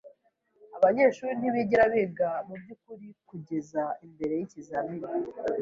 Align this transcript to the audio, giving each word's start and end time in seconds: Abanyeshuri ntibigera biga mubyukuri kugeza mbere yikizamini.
Abanyeshuri 0.77 1.31
ntibigera 1.35 1.85
biga 1.93 2.29
mubyukuri 2.47 3.07
kugeza 3.29 3.83
mbere 4.11 4.33
yikizamini. 4.39 5.07